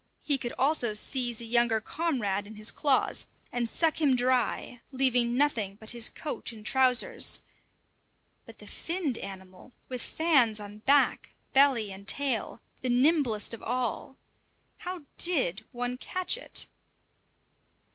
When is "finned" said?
8.65-9.19